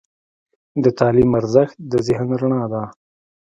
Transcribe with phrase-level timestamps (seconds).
[0.83, 2.83] د تعلیم ارزښت د ذهن رڼا ده.